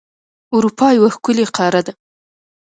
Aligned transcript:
اروپا 0.55 0.87
یو 0.97 1.05
ښکلی 1.15 1.45
قاره 1.55 1.81
ده. 1.85 1.93